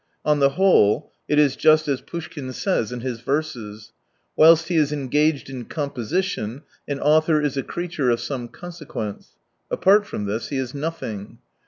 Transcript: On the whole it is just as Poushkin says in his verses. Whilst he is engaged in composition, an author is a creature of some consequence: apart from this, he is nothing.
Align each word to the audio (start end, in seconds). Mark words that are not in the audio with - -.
On 0.25 0.39
the 0.39 0.49
whole 0.57 1.11
it 1.27 1.37
is 1.37 1.55
just 1.55 1.87
as 1.87 2.01
Poushkin 2.01 2.51
says 2.53 2.91
in 2.91 3.01
his 3.01 3.19
verses. 3.21 3.93
Whilst 4.35 4.67
he 4.67 4.75
is 4.77 4.91
engaged 4.91 5.47
in 5.47 5.65
composition, 5.65 6.63
an 6.87 6.99
author 6.99 7.39
is 7.39 7.55
a 7.55 7.61
creature 7.61 8.09
of 8.09 8.19
some 8.19 8.47
consequence: 8.47 9.35
apart 9.69 10.07
from 10.07 10.25
this, 10.25 10.47
he 10.47 10.57
is 10.57 10.73
nothing. 10.73 11.37